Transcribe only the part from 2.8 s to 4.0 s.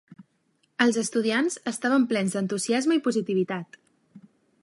i positivitat.